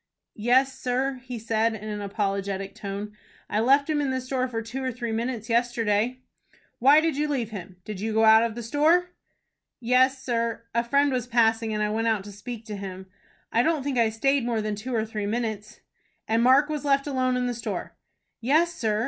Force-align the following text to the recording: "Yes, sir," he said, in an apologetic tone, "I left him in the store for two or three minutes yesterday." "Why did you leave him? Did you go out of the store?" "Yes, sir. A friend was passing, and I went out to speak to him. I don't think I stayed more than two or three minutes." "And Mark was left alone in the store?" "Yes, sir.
"Yes, 0.41 0.79
sir," 0.79 1.21
he 1.25 1.37
said, 1.37 1.75
in 1.75 1.87
an 1.87 2.01
apologetic 2.01 2.73
tone, 2.73 3.15
"I 3.51 3.59
left 3.59 3.87
him 3.87 4.01
in 4.01 4.09
the 4.09 4.19
store 4.19 4.47
for 4.47 4.63
two 4.63 4.83
or 4.83 4.91
three 4.91 5.11
minutes 5.11 5.47
yesterday." 5.47 6.21
"Why 6.79 7.01
did 7.01 7.17
you 7.17 7.27
leave 7.27 7.51
him? 7.51 7.75
Did 7.85 7.99
you 8.01 8.11
go 8.11 8.25
out 8.25 8.41
of 8.41 8.55
the 8.55 8.63
store?" 8.63 9.11
"Yes, 9.79 10.19
sir. 10.23 10.63
A 10.73 10.83
friend 10.83 11.11
was 11.11 11.27
passing, 11.27 11.71
and 11.71 11.83
I 11.83 11.91
went 11.91 12.07
out 12.07 12.23
to 12.23 12.31
speak 12.31 12.65
to 12.65 12.75
him. 12.75 13.11
I 13.51 13.61
don't 13.61 13.83
think 13.83 13.99
I 13.99 14.09
stayed 14.09 14.43
more 14.43 14.59
than 14.59 14.73
two 14.73 14.95
or 14.95 15.05
three 15.05 15.27
minutes." 15.27 15.81
"And 16.27 16.41
Mark 16.41 16.67
was 16.67 16.83
left 16.83 17.05
alone 17.05 17.37
in 17.37 17.45
the 17.45 17.53
store?" 17.53 17.95
"Yes, 18.39 18.73
sir. 18.73 18.99